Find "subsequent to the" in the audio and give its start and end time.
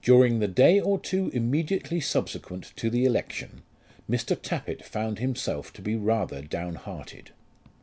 2.00-3.04